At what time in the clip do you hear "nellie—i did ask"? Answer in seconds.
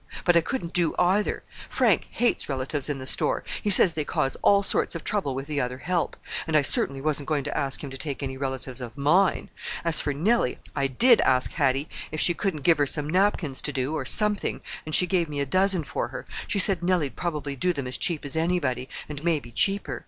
10.11-11.51